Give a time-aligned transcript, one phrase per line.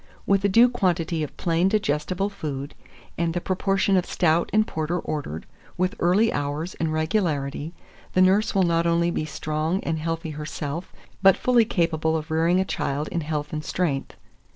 [0.25, 2.73] With a due quantity of plain digestible food,
[3.19, 5.45] and the proportion of stout and porter ordered,
[5.77, 7.75] with early hours and regularity,
[8.13, 10.91] the nurse will not only be strong and healthy herself,
[11.21, 14.15] but fully capable of rearing a child in health and strength.